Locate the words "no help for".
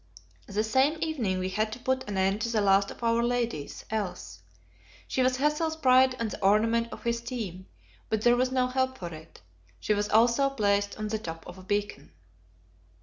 8.51-9.13